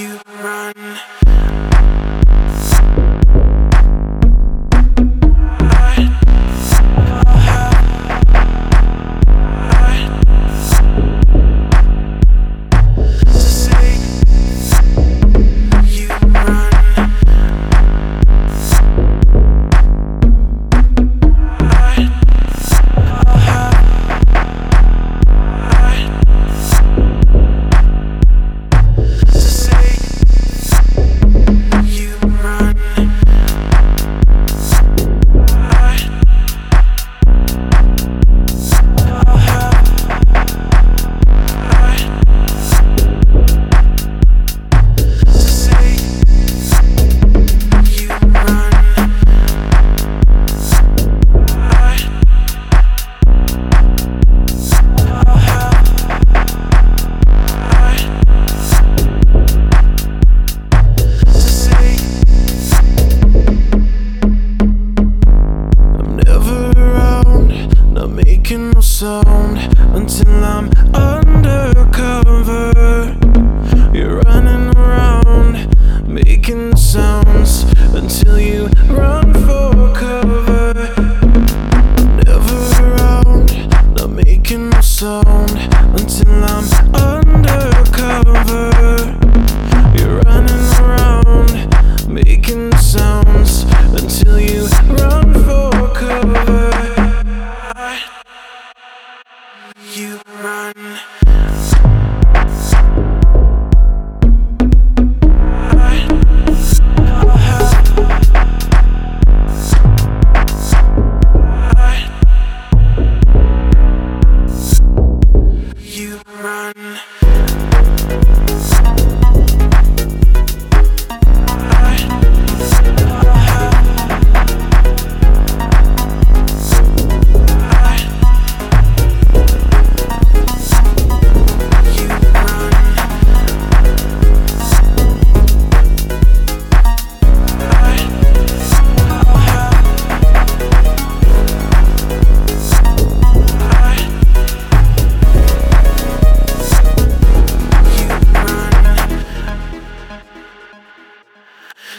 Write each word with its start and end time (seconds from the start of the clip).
you 0.00 0.18
sound 69.00 69.56
until 69.96 70.44
I'm 70.44 70.68
undercover. 70.92 72.99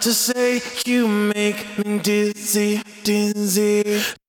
to 0.00 0.14
say 0.14 0.62
you 0.86 1.06
make 1.06 1.78
me 1.84 1.98
dizzy, 1.98 2.82
dizzy. 3.04 4.19